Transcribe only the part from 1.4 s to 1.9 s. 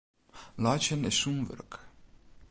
wurk.